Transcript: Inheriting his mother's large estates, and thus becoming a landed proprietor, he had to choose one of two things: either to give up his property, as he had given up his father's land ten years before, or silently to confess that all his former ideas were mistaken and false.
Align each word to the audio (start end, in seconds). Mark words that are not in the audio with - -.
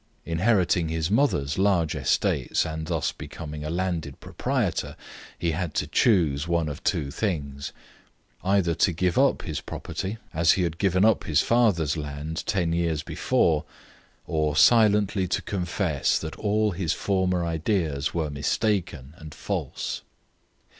Inheriting 0.25 0.89
his 0.89 1.11
mother's 1.11 1.59
large 1.59 1.93
estates, 1.93 2.65
and 2.65 2.87
thus 2.87 3.11
becoming 3.11 3.63
a 3.63 3.69
landed 3.69 4.19
proprietor, 4.19 4.95
he 5.37 5.51
had 5.51 5.75
to 5.75 5.85
choose 5.85 6.47
one 6.47 6.67
of 6.67 6.83
two 6.83 7.11
things: 7.11 7.71
either 8.43 8.73
to 8.73 8.93
give 8.93 9.19
up 9.19 9.43
his 9.43 9.61
property, 9.61 10.17
as 10.33 10.53
he 10.53 10.63
had 10.63 10.79
given 10.79 11.05
up 11.05 11.25
his 11.25 11.41
father's 11.41 11.97
land 11.97 12.43
ten 12.47 12.73
years 12.73 13.03
before, 13.03 13.63
or 14.25 14.55
silently 14.55 15.27
to 15.27 15.41
confess 15.43 16.17
that 16.17 16.35
all 16.35 16.71
his 16.71 16.93
former 16.93 17.45
ideas 17.45 18.11
were 18.11 18.31
mistaken 18.31 19.13
and 19.17 19.35
false. 19.35 20.01